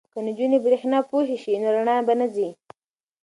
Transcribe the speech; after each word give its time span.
که 0.13 0.19
نجونې 0.27 0.57
بریښنا 0.65 0.99
پوهې 1.09 1.37
شي 1.43 1.53
نو 1.61 1.69
رڼا 1.75 1.97
به 2.07 2.13
نه 2.19 2.27
ځي. 2.35 2.49